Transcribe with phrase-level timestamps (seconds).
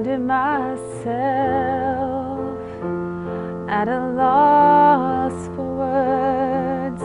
[0.00, 1.06] finding myself
[3.68, 7.02] at a loss for words.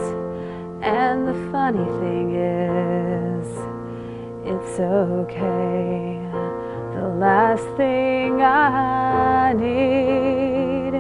[0.82, 3.48] And the funny thing is,
[4.46, 6.22] it's okay.
[6.96, 10.94] The last thing I need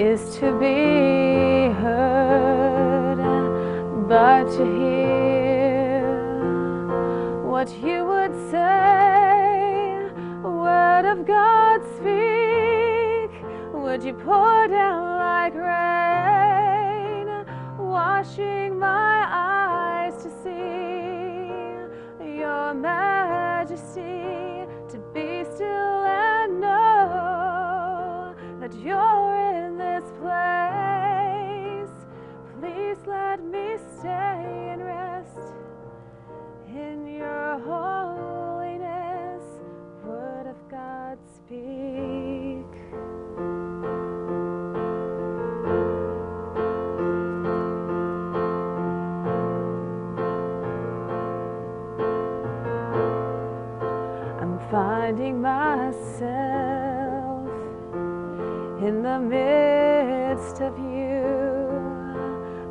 [0.00, 3.18] is to be heard,
[4.08, 6.02] but to hear
[7.44, 8.01] what you
[13.92, 17.26] Would you pour down like rain,
[17.76, 21.50] washing my eyes to see
[22.40, 31.92] your majesty, to be still and know that you're in this place.
[32.58, 34.41] Please let me stay
[55.12, 56.08] finding myself
[58.82, 61.20] in the midst of you,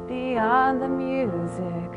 [0.08, 1.92] beyond the music,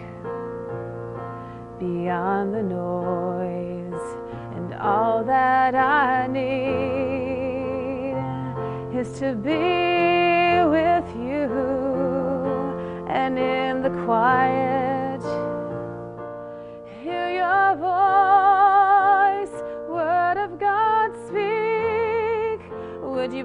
[1.79, 4.17] beyond the noise,
[4.55, 6.53] and all that I need
[9.01, 11.49] is to be with you
[13.09, 14.44] and in the quiet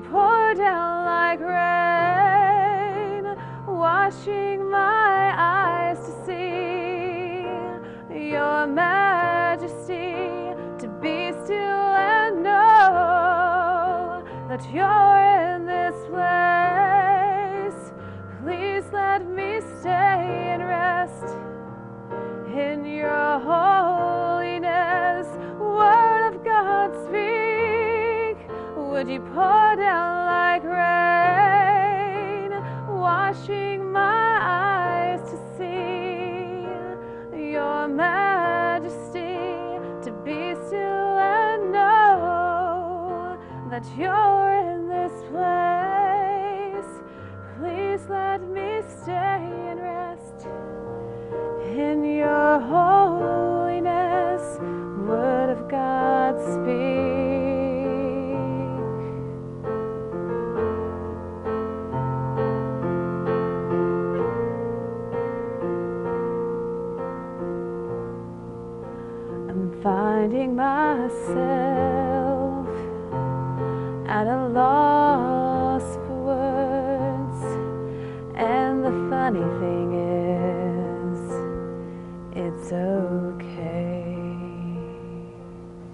[0.02, 3.26] pour down like rain,
[3.68, 7.46] washing my eyes to see
[8.32, 10.16] your majesty,
[10.78, 17.92] to be still and know that you're in this place.
[18.44, 21.36] Please let me stay and rest
[22.48, 24.09] in your holiness.
[29.10, 32.52] Would you pour down like rain,
[32.96, 36.68] washing my eyes to see
[37.52, 39.40] your majesty,
[40.04, 43.40] to be still and know
[43.72, 46.92] that you're in this place.
[47.58, 49.42] Please let me stay
[49.72, 50.09] and rest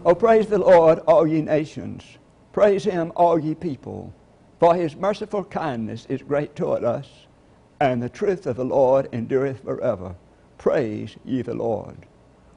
[0.07, 2.03] Oh, praise the Lord, all ye nations.
[2.53, 4.13] Praise him, all ye people.
[4.59, 7.25] For his merciful kindness is great toward us,
[7.79, 10.15] and the truth of the Lord endureth forever.
[10.59, 11.97] Praise ye the Lord.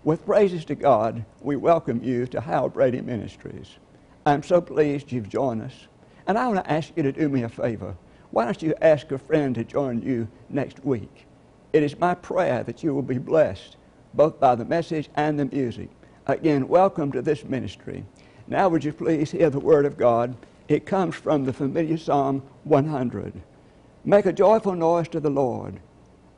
[0.04, 3.78] With praises to God, we welcome you to Hal Brady Ministries.
[4.26, 5.88] I'm so pleased you've joined us.
[6.26, 7.96] And I want to ask you to do me a favor.
[8.30, 11.24] Why don't you ask a friend to join you next week?
[11.72, 13.78] It is my prayer that you will be blessed
[14.12, 15.88] both by the message and the music.
[16.30, 18.04] Again, welcome to this ministry.
[18.46, 20.36] Now, would you please hear the word of God?
[20.68, 23.32] It comes from the familiar Psalm 100.
[24.04, 25.80] Make a joyful noise to the Lord,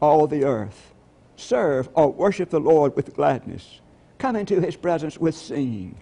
[0.00, 0.94] all the earth.
[1.34, 3.81] Serve or worship the Lord with gladness.
[4.19, 5.96] Come into his presence with singing.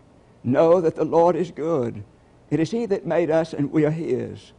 [0.44, 2.05] Know that the Lord is good.
[2.50, 4.52] It is he that made us, and we are his.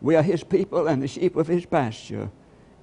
[0.00, 2.30] We are his people and the sheep of his pasture.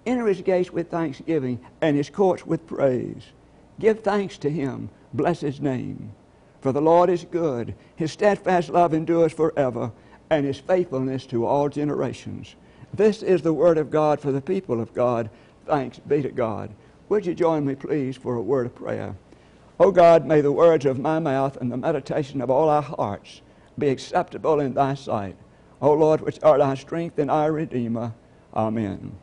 [0.05, 3.23] Enter his gates with thanksgiving and his courts with praise.
[3.79, 4.89] Give thanks to him.
[5.13, 6.13] Bless his name.
[6.61, 7.75] For the Lord is good.
[7.95, 9.91] His steadfast love endures forever,
[10.29, 12.55] and his faithfulness to all generations.
[12.93, 15.29] This is the word of God for the people of God.
[15.65, 16.71] Thanks be to God.
[17.09, 19.15] Would you join me, please, for a word of prayer?
[19.79, 23.41] O God, may the words of my mouth and the meditation of all our hearts
[23.77, 25.35] be acceptable in thy sight.
[25.81, 28.13] O Lord, which art our strength and our Redeemer.
[28.55, 29.17] Amen.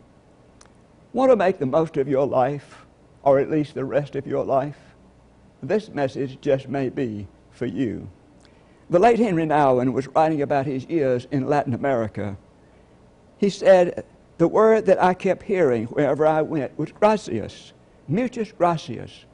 [1.12, 2.84] Want to make the most of your life,
[3.22, 4.76] or at least the rest of your life?
[5.62, 8.08] This message just may be for you.
[8.88, 12.36] The late Henri Nouwen was writing about his years in Latin America.
[13.38, 14.04] He said,
[14.38, 17.72] The word that I kept hearing wherever I went was gracias,
[18.08, 19.26] muchas gracias.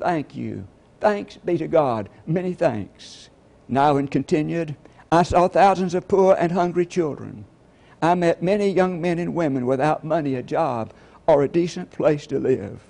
[0.00, 0.66] Thank you.
[1.00, 2.08] Thanks be to God.
[2.26, 3.28] Many thanks.
[3.70, 4.74] Nouwen continued,
[5.12, 7.44] I saw thousands of poor and hungry children.
[8.00, 10.92] I met many young men and women without money, a job,
[11.26, 12.80] or a decent place to live.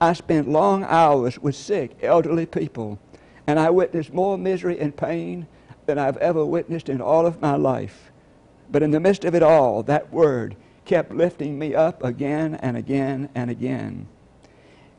[0.00, 2.98] I spent long hours with sick, elderly people,
[3.46, 5.46] and I witnessed more misery and pain
[5.86, 8.10] than I've ever witnessed in all of my life.
[8.70, 12.76] But in the midst of it all, that word kept lifting me up again and
[12.76, 14.06] again and again.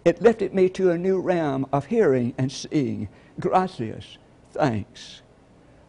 [0.04, 3.10] It lifted me to a new realm of hearing and seeing.
[3.40, 4.18] Gracias,
[4.52, 5.22] thanks.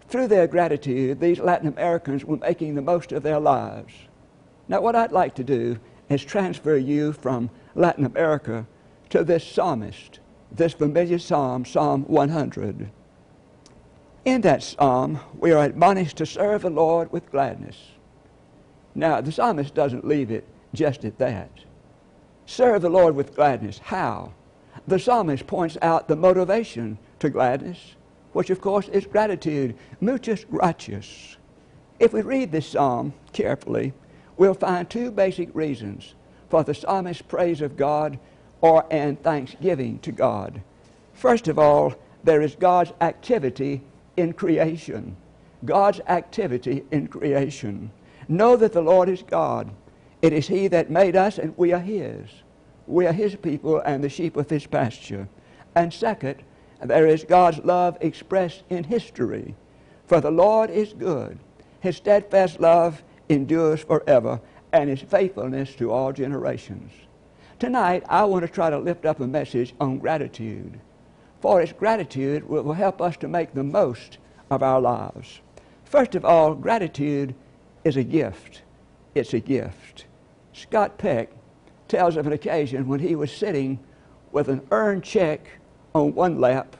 [0.08, 3.94] Through their gratitude, these Latin Americans were making the most of their lives.
[4.66, 5.78] Now, what I'd like to do
[6.08, 8.66] is transfer you from Latin America
[9.10, 10.20] to this psalmist,
[10.50, 12.90] this familiar psalm, Psalm 100.
[14.24, 17.76] In that psalm, we are admonished to serve the Lord with gladness.
[18.94, 21.50] Now, the psalmist doesn't leave it just at that.
[22.46, 23.78] Serve the Lord with gladness.
[23.78, 24.32] How?
[24.86, 27.94] The psalmist points out the motivation to gladness,
[28.32, 29.76] which of course is gratitude.
[30.00, 31.36] Muchas gracias.
[31.98, 33.92] If we read this psalm carefully,
[34.36, 36.14] we'll find two basic reasons
[36.48, 38.18] for the psalmist's praise of God
[38.60, 40.60] or and thanksgiving to God.
[41.14, 41.94] First of all,
[42.24, 43.82] there is God's activity
[44.16, 45.16] in creation.
[45.64, 47.90] God's activity in creation.
[48.28, 49.70] Know that the Lord is God.
[50.22, 52.28] It is He that made us, and we are His.
[52.86, 55.28] We are His people and the sheep of His pasture.
[55.74, 56.42] And second,
[56.82, 59.54] there is God's love expressed in history.
[60.06, 61.38] For the Lord is good.
[61.80, 64.40] His steadfast love endures forever,
[64.72, 66.92] and His faithfulness to all generations.
[67.58, 70.78] Tonight, I want to try to lift up a message on gratitude.
[71.40, 74.18] For its gratitude that will help us to make the most
[74.48, 75.40] of our lives.
[75.84, 77.34] First of all, gratitude
[77.82, 78.62] is a gift.
[79.14, 80.04] It's a gift.
[80.52, 81.30] Scott Peck
[81.88, 83.80] tells of an occasion when he was sitting
[84.30, 85.48] with an earned check
[85.94, 86.76] on one lap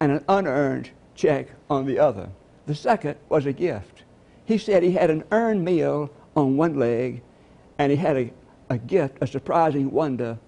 [0.00, 2.28] and an unearned check on the other.
[2.66, 4.02] The second was a gift.
[4.44, 7.22] He said he had an earned meal on one leg
[7.78, 8.32] and he had a,
[8.68, 10.38] a gift, a surprising wonder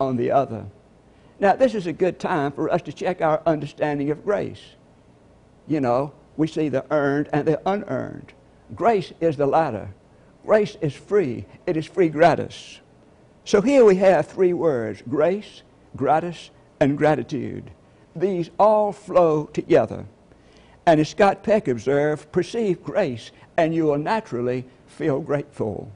[0.00, 0.66] on the other.
[1.38, 4.62] Now, this is a good time for us to check our understanding of grace.
[5.66, 8.32] You know, we see the earned and the unearned.
[8.74, 9.90] Grace is the latter.
[10.44, 11.44] Grace is free.
[11.66, 12.80] It is free gratis.
[13.44, 15.62] So here we have three words grace,
[15.94, 16.50] gratis,
[16.80, 17.70] and gratitude.
[18.14, 20.06] These all flow together.
[20.86, 25.90] And as Scott Peck observed, perceive grace and you will naturally feel grateful.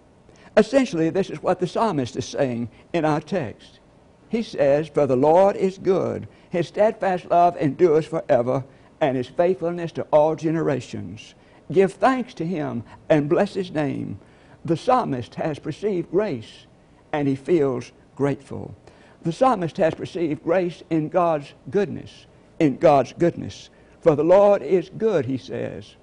[0.60, 3.80] Essentially, this is what the psalmist is saying in our text.
[4.28, 8.62] He says, For the Lord is good, his steadfast love endures forever,
[9.00, 11.34] and his faithfulness to all generations.
[11.72, 14.20] Give thanks to him and bless his name.
[14.62, 16.66] The psalmist has perceived grace
[17.10, 18.74] and he feels grateful.
[19.22, 22.26] The psalmist has perceived grace in God's goodness,
[22.58, 23.70] in God's goodness.
[24.02, 25.94] For the Lord is good, he says.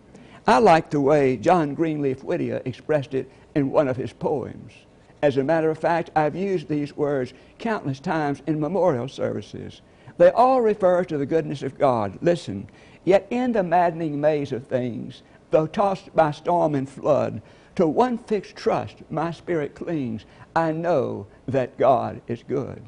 [0.48, 4.74] I like the way John Greenleaf Whittier expressed it in one of his poems.
[5.22, 9.82] As a matter of fact, I've used these words countless times in memorial services.
[10.18, 12.18] They all refer to the goodness of God.
[12.22, 12.68] Listen,
[13.04, 17.42] yet in the maddening maze of things, Though tossed by storm and flood,
[17.76, 20.26] to one fixed trust my spirit clings.
[20.56, 22.84] I know that God is good.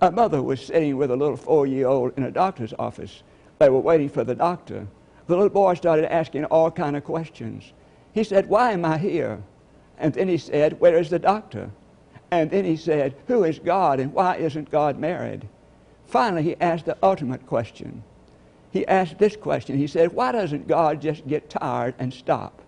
[0.00, 3.22] A mother was sitting with a little four year old in a doctor's office.
[3.58, 4.86] They were waiting for the doctor.
[5.26, 7.72] The little boy started asking all kind of questions.
[8.12, 9.42] He said, Why am I here?
[9.98, 11.70] And then he said, Where is the doctor?
[12.30, 15.48] And then he said, Who is God and why isn't God married?
[16.06, 18.02] Finally, he asked the ultimate question
[18.72, 19.76] he asked this question.
[19.76, 22.62] He said, Why doesn't God just get tired and stop?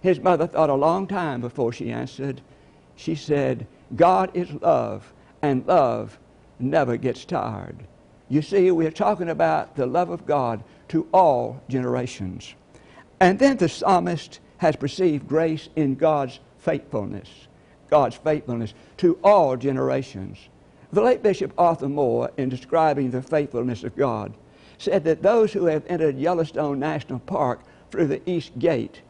[0.00, 2.40] His mother thought a long time before she answered.
[2.96, 6.18] She said, God is love, and love
[6.58, 7.76] never gets tired.
[8.30, 12.54] You see, we're talking about the love of God to all generations.
[13.18, 17.30] And then the psalmist has perceived grace in God's faithfulness,
[17.88, 20.36] God's faithfulness to all generations.
[20.92, 24.34] The late Bishop Arthur Moore, in describing the faithfulness of God,
[24.76, 29.00] said that those who have entered Yellowstone National Park through the east gate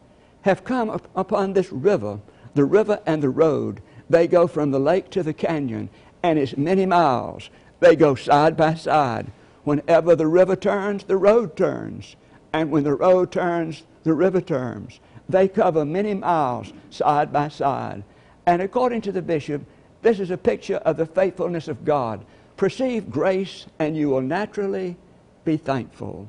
[0.43, 2.17] have come up upon this river,
[2.53, 3.81] the river and the road.
[4.09, 5.89] They go from the lake to the canyon,
[6.23, 7.49] and it's many miles.
[7.81, 9.29] They go side by side.
[9.63, 12.15] Whenever the river turns, the road turns.
[12.51, 14.99] And when the road turns, the river turns.
[15.29, 18.03] They cover many miles side by side.
[18.45, 19.63] And according to the bishop,
[20.01, 22.25] this is a picture of the faithfulness of God.
[22.57, 24.97] Perceive grace, and you will naturally
[25.45, 26.27] be thankful.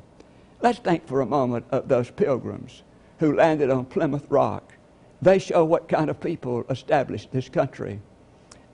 [0.62, 2.82] Let's think for a moment of those pilgrims
[3.18, 4.72] who landed on Plymouth Rock.
[5.20, 8.00] They show what kind of people established this country.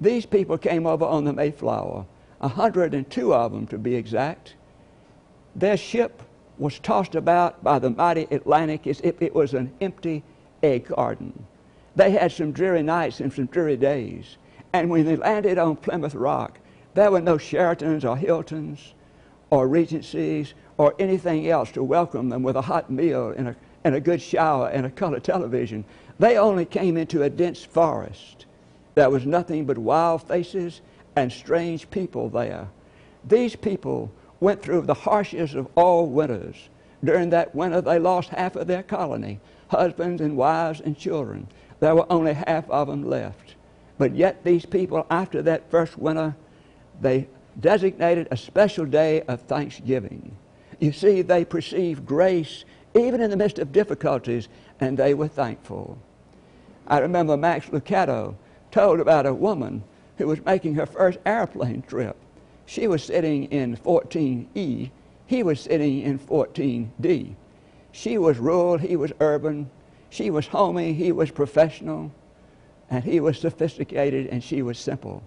[0.00, 2.06] These people came over on the Mayflower,
[2.40, 4.54] 102 of them to be exact.
[5.54, 6.22] Their ship
[6.58, 10.22] was tossed about by the mighty Atlantic as if it was an empty
[10.62, 11.46] egg garden.
[11.96, 14.36] They had some dreary nights and some dreary days.
[14.72, 16.58] And when they landed on Plymouth Rock,
[16.94, 18.94] there were no Sheratons or Hiltons
[19.50, 23.94] or Regencies or anything else to welcome them with a hot meal and a, and
[23.94, 25.84] a good shower and a color television.
[26.18, 28.46] They only came into a dense forest.
[28.94, 30.80] There was nothing but wild faces
[31.16, 32.68] and strange people there.
[33.26, 36.68] These people went through the harshest of all winters.
[37.02, 39.40] During that winter, they lost half of their colony
[39.70, 41.46] husbands and wives and children.
[41.78, 43.54] There were only half of them left.
[43.98, 46.34] But yet, these people, after that first winter,
[47.00, 50.36] they designated a special day of thanksgiving.
[50.78, 52.64] You see, they perceived grace
[52.94, 54.48] even in the midst of difficulties,
[54.80, 55.98] and they were thankful.
[56.86, 58.34] I remember Max Lucado
[58.72, 59.84] told about a woman
[60.20, 62.14] who was making her first airplane trip.
[62.66, 64.90] She was sitting in 14E,
[65.26, 67.34] he was sitting in 14D.
[67.92, 69.70] She was rural, he was urban.
[70.10, 72.12] She was homey, he was professional.
[72.90, 75.22] And he was sophisticated, and she was simple.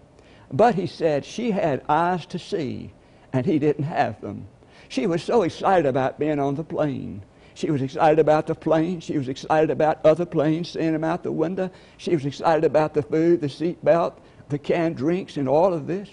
[0.51, 2.91] But he said she had eyes to see,
[3.31, 4.45] and he didn't have them.
[4.89, 7.23] She was so excited about being on the plane.
[7.55, 8.99] She was excited about the plane.
[8.99, 11.71] She was excited about other planes, seeing them out the window.
[11.97, 14.19] She was excited about the food, the seat belt,
[14.49, 16.09] the canned drinks, and all of this.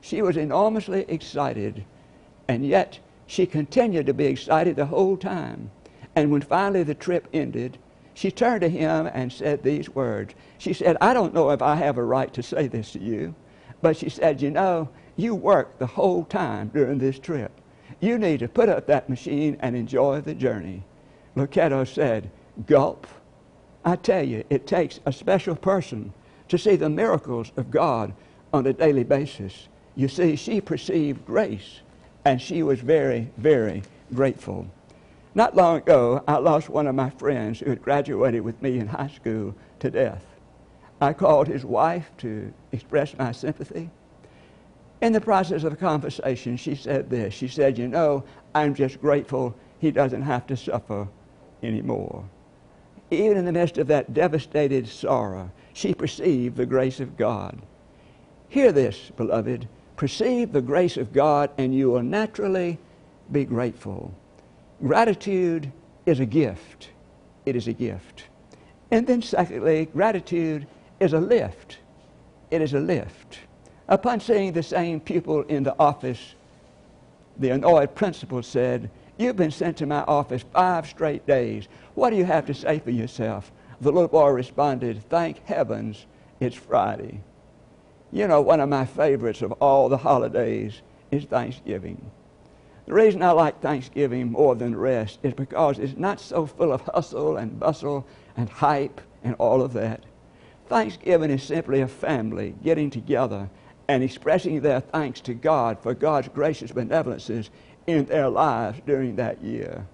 [0.00, 1.84] She was enormously excited,
[2.48, 5.70] and yet she continued to be excited the whole time.
[6.16, 7.78] And when finally the trip ended,
[8.14, 10.34] she turned to him and said these words.
[10.58, 13.34] She said, I don't know if I have a right to say this to you,
[13.82, 17.52] but she said, You know, you worked the whole time during this trip.
[18.00, 20.82] You need to put up that machine and enjoy the journey.
[21.36, 22.30] Lucado said,
[22.66, 23.06] Gulp.
[23.84, 26.12] I tell you, it takes a special person
[26.50, 28.12] to see the miracles of God
[28.52, 29.68] on a daily basis.
[29.94, 31.80] You see, she perceived grace,
[32.24, 34.66] and she was very, very grateful.
[35.34, 38.88] Not long ago, I lost one of my friends who had graduated with me in
[38.88, 40.24] high school to death.
[41.00, 43.88] I called his wife to express my sympathy.
[45.00, 47.32] In the process of the conversation, she said this.
[47.32, 51.08] She said, You know, I'm just grateful he doesn't have to suffer
[51.62, 52.24] anymore.
[53.10, 57.58] Even in the midst of that devastated sorrow, she perceived the grace of God.
[58.48, 59.68] Hear this, beloved.
[59.96, 62.78] Perceive the grace of God, and you will naturally
[63.30, 64.14] be grateful.
[64.82, 65.70] Gratitude
[66.06, 66.90] is a gift.
[67.46, 68.24] It is a gift.
[68.90, 70.66] And then, secondly, gratitude
[70.98, 71.78] is a lift.
[72.50, 73.40] It is a lift.
[73.88, 76.34] Upon seeing the same pupil in the office,
[77.38, 78.90] the annoyed principal said,
[79.20, 81.68] You've been sent to my office five straight days.
[81.94, 83.52] What do you have to say for yourself?
[83.78, 86.06] The little boy responded, Thank heavens
[86.40, 87.20] it's Friday.
[88.10, 92.10] You know, one of my favorites of all the holidays is Thanksgiving.
[92.86, 96.72] The reason I like Thanksgiving more than the rest is because it's not so full
[96.72, 98.06] of hustle and bustle
[98.38, 100.02] and hype and all of that.
[100.66, 103.50] Thanksgiving is simply a family getting together
[103.86, 107.50] and expressing their thanks to God for God's gracious benevolences
[107.90, 109.86] in their lives during that year.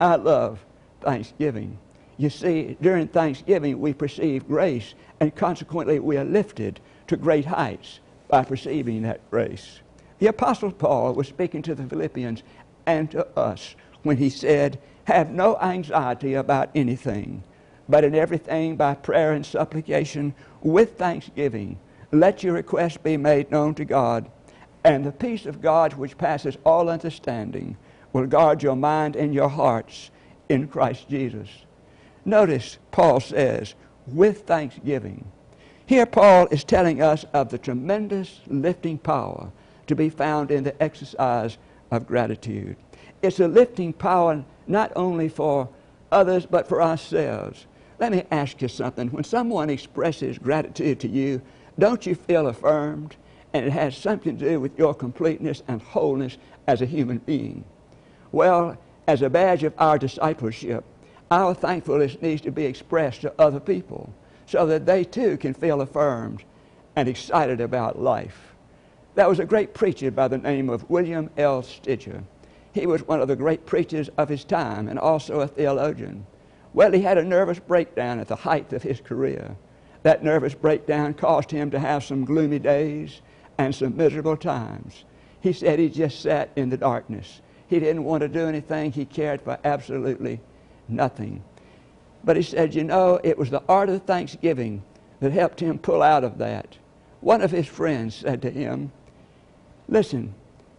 [0.00, 0.64] I love
[1.00, 1.78] Thanksgiving.
[2.16, 8.00] You see, during Thanksgiving, we perceive grace, and consequently, we are lifted to great heights
[8.28, 9.80] by perceiving that grace.
[10.18, 12.42] The Apostle Paul was speaking to the Philippians
[12.86, 17.42] and to us when he said, Have no anxiety about anything,
[17.88, 21.78] but in everything by prayer and supplication with thanksgiving,
[22.12, 24.30] let your requests be made known to God,
[24.84, 27.76] and the peace of God which passes all understanding
[28.12, 30.10] will guard your mind and your hearts
[30.48, 31.48] in Christ Jesus.
[32.24, 33.74] Notice Paul says,
[34.06, 35.24] with thanksgiving.
[35.86, 39.50] Here, Paul is telling us of the tremendous lifting power
[39.86, 41.58] to be found in the exercise
[41.90, 42.76] of gratitude.
[43.20, 45.68] It's a lifting power not only for
[46.10, 47.66] others, but for ourselves.
[47.98, 49.08] Let me ask you something.
[49.08, 51.40] When someone expresses gratitude to you,
[51.78, 53.16] don't you feel affirmed?
[53.52, 57.64] And it has something to do with your completeness and wholeness as a human being.
[58.30, 60.84] Well, as a badge of our discipleship,
[61.30, 64.12] our thankfulness needs to be expressed to other people
[64.46, 66.44] so that they too can feel affirmed
[66.94, 68.54] and excited about life.
[69.14, 71.62] There was a great preacher by the name of William L.
[71.62, 72.22] Stidger.
[72.72, 76.26] He was one of the great preachers of his time and also a theologian.
[76.72, 79.56] Well, he had a nervous breakdown at the height of his career.
[80.02, 83.20] That nervous breakdown caused him to have some gloomy days
[83.62, 85.04] and some miserable times.
[85.40, 87.40] He said he just sat in the darkness.
[87.68, 88.90] He didn't want to do anything.
[88.90, 90.40] He cared for absolutely
[90.88, 91.42] nothing.
[92.24, 94.82] But he said, you know, it was the art of thanksgiving
[95.20, 96.76] that helped him pull out of that.
[97.20, 98.90] One of his friends said to him,
[99.88, 100.34] Listen,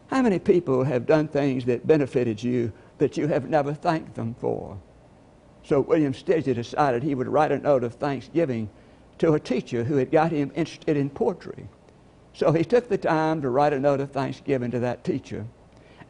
[0.08, 4.36] how many people have done things that benefited you that you have never thanked them
[4.40, 4.78] for.
[5.64, 8.70] So William Stidger decided he would write a note of thanksgiving
[9.20, 11.68] to a teacher who had got him interested in poetry.
[12.34, 15.46] So he took the time to write a note of thanksgiving to that teacher.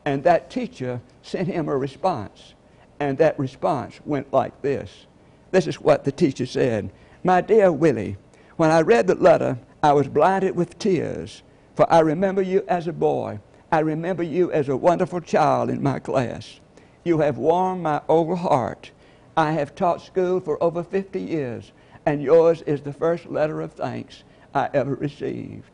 [0.06, 2.54] And that teacher sent him a response.
[3.00, 5.06] And that response went like this.
[5.52, 6.92] This is what the teacher said.
[7.24, 8.18] My dear Willie,
[8.56, 11.44] when I read the letter, I was blinded with tears,
[11.76, 13.40] for I remember you as a boy.
[13.72, 16.60] I remember you as a wonderful child in my class.
[17.04, 18.92] You have warmed my old heart.
[19.36, 21.72] I have taught school for over 50 years,
[22.06, 25.73] and yours is the first letter of thanks I ever received.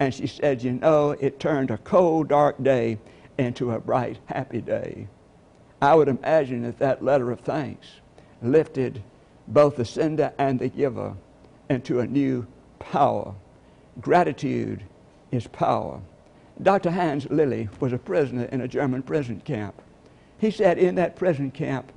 [0.00, 2.98] And she said, You know, it turned a cold, dark day
[3.38, 5.08] into a bright, happy day.
[5.80, 7.86] I would imagine that that letter of thanks
[8.42, 9.02] lifted
[9.46, 11.14] both the sender and the giver
[11.70, 12.46] into a new
[12.78, 13.34] power.
[14.00, 14.82] Gratitude
[15.30, 16.00] is power.
[16.62, 16.90] Dr.
[16.90, 19.80] Hans Lilly was a prisoner in a German prison camp.
[20.38, 21.92] He said in that prison camp,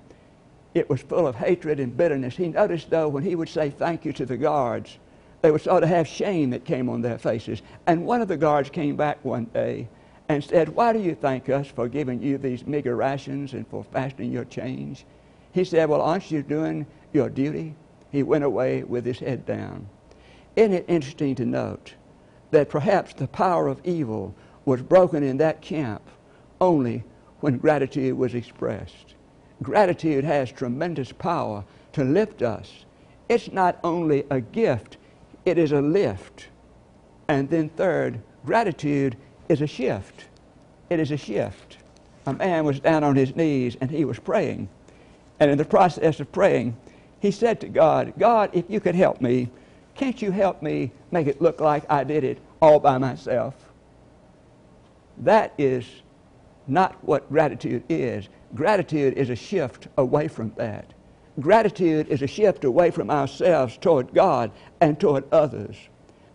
[0.73, 2.37] it was full of hatred and bitterness.
[2.37, 4.97] He noticed, though, when he would say thank you to the guards,
[5.41, 7.61] they would sort of have shame that came on their faces.
[7.87, 9.87] And one of the guards came back one day
[10.29, 13.83] and said, Why do you thank us for giving you these meager rations and for
[13.83, 15.03] fastening your chains?
[15.51, 17.75] He said, Well, aren't you doing your duty?
[18.11, 19.87] He went away with his head down.
[20.55, 21.95] Isn't it interesting to note
[22.51, 26.01] that perhaps the power of evil was broken in that camp
[26.59, 27.03] only
[27.39, 29.15] when gratitude was expressed?
[29.63, 31.63] Gratitude has tremendous power
[31.93, 32.85] to lift us.
[33.29, 34.97] It's not only a gift,
[35.45, 36.47] it is a lift.
[37.27, 39.17] And then, third, gratitude
[39.49, 40.25] is a shift.
[40.89, 41.77] It is a shift.
[42.25, 44.69] A man was down on his knees and he was praying.
[45.39, 46.77] And in the process of praying,
[47.19, 49.49] he said to God, God, if you could help me,
[49.95, 53.55] can't you help me make it look like I did it all by myself?
[55.17, 55.85] That is
[56.67, 58.29] not what gratitude is.
[58.53, 60.93] Gratitude is a shift away from that.
[61.39, 65.77] Gratitude is a shift away from ourselves toward God and toward others.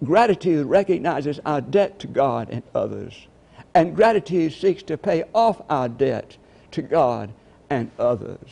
[0.02, 3.26] Gratitude recognizes our debt to God and others.
[3.74, 6.37] And gratitude seeks to pay off our debt
[6.72, 7.32] to God
[7.68, 8.50] and others.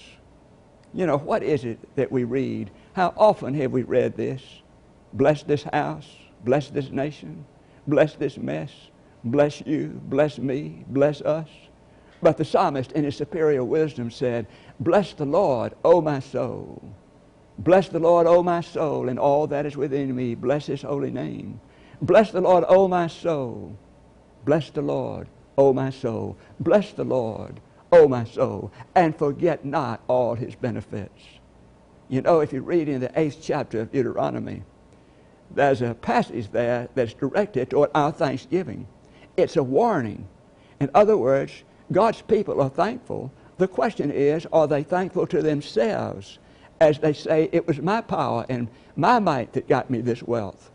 [0.92, 2.70] You know, what is it that we read?
[2.92, 4.42] How often have we read this?
[5.12, 6.08] Bless this house,
[6.44, 7.44] bless this nation,
[7.86, 8.70] bless this mess,
[9.24, 11.48] bless you, bless me, bless us.
[12.24, 14.46] But the psalmist, in his superior wisdom, said,
[14.80, 16.82] Bless the Lord, O my soul.
[17.58, 20.34] Bless the Lord, O my soul, and all that is within me.
[20.34, 21.60] Bless his holy name.
[22.00, 23.76] Bless the Lord, O my soul.
[24.46, 26.38] Bless the Lord, O my soul.
[26.60, 27.60] Bless the Lord,
[27.92, 31.22] O my soul, and forget not all his benefits.
[32.08, 34.62] You know, if you read in the eighth chapter of Deuteronomy,
[35.50, 38.88] there's a passage there that's directed toward our thanksgiving.
[39.36, 40.26] It's a warning.
[40.80, 43.30] In other words, God's people are thankful.
[43.58, 46.38] The question is, are they thankful to themselves
[46.80, 50.70] as they say, it was my power and my might that got me this wealth?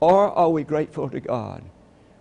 [0.00, 1.62] Or are we grateful to God?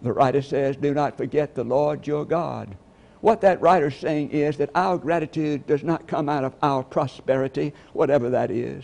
[0.01, 2.75] The writer says, do not forget the Lord your God.
[3.21, 7.73] What that writer's saying is that our gratitude does not come out of our prosperity,
[7.93, 8.83] whatever that is.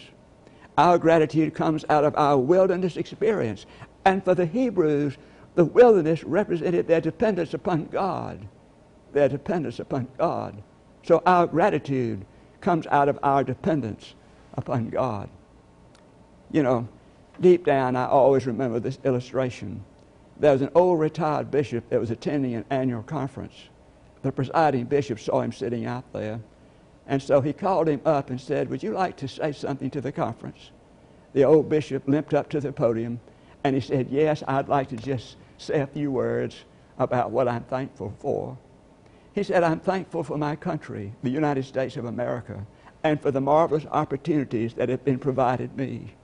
[0.77, 3.65] Our gratitude comes out of our wilderness experience.
[4.03, 5.17] And for the Hebrews,
[5.55, 8.45] the wilderness represented their dependence upon God
[9.15, 10.61] their dependence upon God.
[11.03, 12.25] So our gratitude
[12.61, 14.13] comes out of our dependence
[14.53, 15.29] upon God.
[16.51, 16.87] You know,
[17.41, 19.83] deep down, I always remember this illustration.
[20.39, 23.55] There was an old retired bishop that was attending an annual conference.
[24.21, 26.41] The presiding bishop saw him sitting out there,
[27.07, 30.01] and so he called him up and said, Would you like to say something to
[30.01, 30.71] the conference?
[31.33, 33.19] The old bishop limped up to the podium
[33.63, 36.65] and he said, Yes, I'd like to just say a few words
[36.97, 38.57] about what I'm thankful for.
[39.35, 42.65] He said, I'm thankful for my country, the United States of America,
[43.03, 46.15] and for the marvelous opportunities that have been provided me.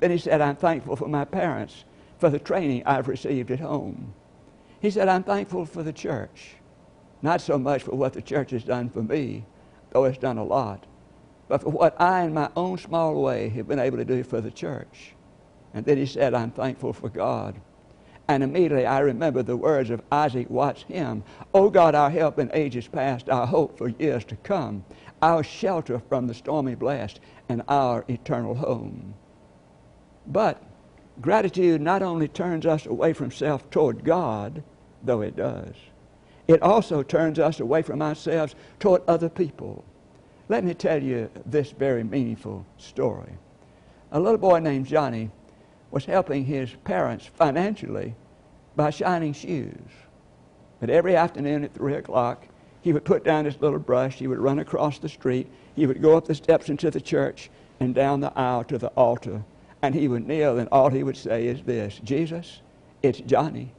[0.00, 1.84] Then he said, I'm thankful for my parents,
[2.18, 4.12] for the training I've received at home.
[4.80, 6.56] He said, I'm thankful for the church,
[7.22, 9.46] not so much for what the church has done for me,
[9.90, 10.84] though it's done a lot,
[11.46, 14.40] but for what I, in my own small way, have been able to do for
[14.40, 15.14] the church.
[15.74, 17.60] And then he said, I'm thankful for God
[18.28, 22.38] and immediately I remember the words of Isaac Watts' hymn, O oh God, our help
[22.38, 24.84] in ages past, our hope for years to come,
[25.22, 29.14] our shelter from the stormy blast, and our eternal home.
[30.26, 30.62] But
[31.22, 34.62] gratitude not only turns us away from self toward God,
[35.02, 35.74] though it does,
[36.46, 39.84] it also turns us away from ourselves toward other people.
[40.50, 43.32] Let me tell you this very meaningful story.
[44.12, 45.30] A little boy named Johnny
[45.90, 48.14] was helping his parents financially
[48.76, 49.90] by shining shoes.
[50.80, 52.46] But every afternoon at 3 o'clock,
[52.82, 54.14] He would put down his little brush.
[54.14, 55.48] He would run across the street.
[55.74, 58.88] He would go up the steps into the church and down the aisle to the
[58.88, 59.44] altar.
[59.82, 62.62] And he would kneel, and all he would say is this Jesus,
[63.02, 63.72] it's Johnny.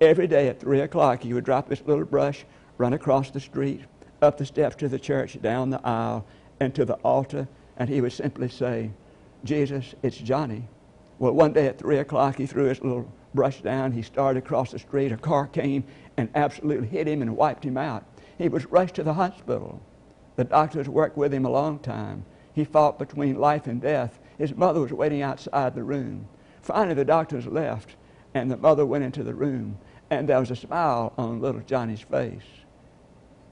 [0.00, 2.44] Every day at 3 o'clock, he would drop his little brush,
[2.78, 3.80] run across the street,
[4.20, 6.26] up the steps to the church, down the aisle,
[6.60, 8.90] and to the altar, and he would simply say,
[9.44, 10.68] Jesus, it's Johnny.
[11.18, 13.92] Well, one day at 3 o'clock, he threw his little brush down.
[13.92, 15.12] He started across the street.
[15.12, 15.84] A car came
[16.16, 18.04] and absolutely hit him and wiped him out.
[18.38, 19.80] He was rushed to the hospital.
[20.36, 22.24] The doctors worked with him a long time.
[22.52, 24.18] He fought between life and death.
[24.38, 26.28] His mother was waiting outside the room.
[26.60, 27.96] Finally, the doctors left,
[28.34, 29.78] and the mother went into the room,
[30.10, 32.42] and there was a smile on little Johnny's face.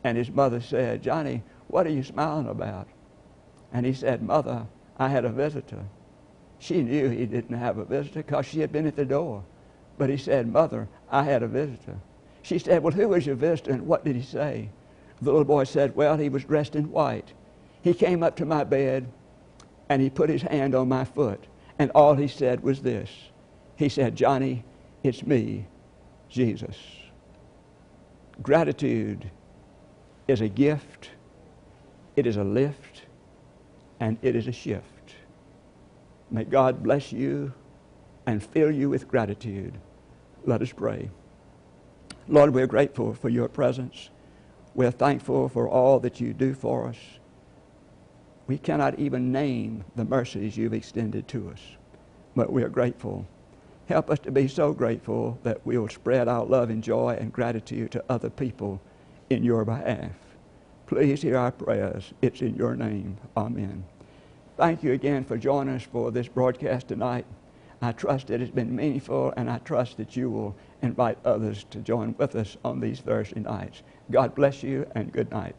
[0.02, 2.88] And his mother said, Johnny, what are you smiling about?
[3.72, 4.66] And he said, Mother,
[4.98, 5.84] I had a visitor.
[6.64, 9.44] She knew he didn't have a visitor because she had been at the door.
[9.98, 11.98] But he said, Mother, I had a visitor.
[12.40, 14.70] She said, Well, who was your visitor and what did he say?
[15.20, 17.34] The little boy said, Well, he was dressed in white.
[17.82, 19.12] He came up to my bed
[19.90, 21.44] and he put his hand on my foot.
[21.78, 23.10] And all he said was this
[23.76, 24.64] He said, Johnny,
[25.02, 25.66] it's me,
[26.30, 26.78] Jesus.
[28.40, 29.30] Gratitude
[30.28, 31.10] is a gift,
[32.16, 33.02] it is a lift,
[34.00, 34.93] and it is a shift.
[36.34, 37.52] May God bless you
[38.26, 39.78] and fill you with gratitude.
[40.44, 41.12] Let us pray.
[42.26, 44.10] Lord, we're grateful for your presence.
[44.74, 46.96] We're thankful for all that you do for us.
[48.48, 51.60] We cannot even name the mercies you've extended to us,
[52.34, 53.28] but we are grateful.
[53.86, 57.32] Help us to be so grateful that we will spread our love and joy and
[57.32, 58.82] gratitude to other people
[59.30, 60.10] in your behalf.
[60.86, 62.12] Please hear our prayers.
[62.22, 63.18] It's in your name.
[63.36, 63.84] Amen
[64.56, 67.26] thank you again for joining us for this broadcast tonight.
[67.82, 71.80] I trust it has been meaningful, and I trust that you will invite others to
[71.80, 73.82] join with us on these Thursday nights.
[74.10, 75.54] God bless you, and good night.